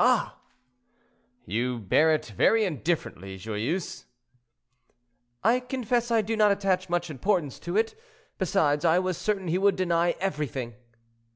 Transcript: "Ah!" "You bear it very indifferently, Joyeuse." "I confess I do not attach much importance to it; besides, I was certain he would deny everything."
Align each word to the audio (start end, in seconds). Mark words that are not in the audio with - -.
"Ah!" 0.00 0.40
"You 1.46 1.78
bear 1.78 2.12
it 2.12 2.26
very 2.36 2.64
indifferently, 2.64 3.36
Joyeuse." 3.38 4.06
"I 5.44 5.60
confess 5.60 6.10
I 6.10 6.20
do 6.20 6.36
not 6.36 6.50
attach 6.50 6.88
much 6.88 7.08
importance 7.10 7.60
to 7.60 7.76
it; 7.76 7.94
besides, 8.38 8.84
I 8.84 8.98
was 8.98 9.16
certain 9.16 9.46
he 9.46 9.56
would 9.58 9.76
deny 9.76 10.16
everything." 10.18 10.74